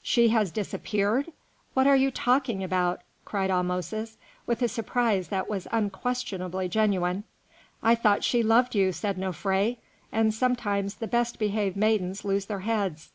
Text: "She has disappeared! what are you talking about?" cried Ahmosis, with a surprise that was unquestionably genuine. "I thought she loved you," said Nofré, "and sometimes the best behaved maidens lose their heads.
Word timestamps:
"She 0.00 0.28
has 0.28 0.50
disappeared! 0.50 1.30
what 1.74 1.86
are 1.86 1.94
you 1.96 2.10
talking 2.10 2.64
about?" 2.64 3.02
cried 3.26 3.50
Ahmosis, 3.50 4.16
with 4.46 4.62
a 4.62 4.68
surprise 4.68 5.28
that 5.28 5.50
was 5.50 5.68
unquestionably 5.70 6.66
genuine. 6.66 7.24
"I 7.82 7.94
thought 7.94 8.24
she 8.24 8.42
loved 8.42 8.74
you," 8.74 8.90
said 8.90 9.18
Nofré, 9.18 9.76
"and 10.10 10.32
sometimes 10.32 10.94
the 10.94 11.06
best 11.06 11.38
behaved 11.38 11.76
maidens 11.76 12.24
lose 12.24 12.46
their 12.46 12.60
heads. 12.60 13.10